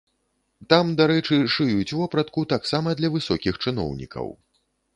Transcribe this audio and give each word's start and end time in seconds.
Там, 0.71 0.85
дарэчы, 1.01 1.37
шыюць 1.55 1.95
вопратку 1.99 2.47
таксама 2.55 2.97
для 3.03 3.13
высокіх 3.17 3.61
чыноўнікаў. 3.65 4.27